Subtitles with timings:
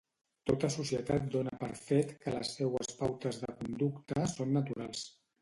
[0.49, 5.07] Tota societat dóna per fet que les seues pautes de conducta són naturals.